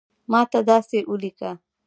ماته 0.31 0.59
داسی 0.67 0.99
اولیکه 1.09 1.51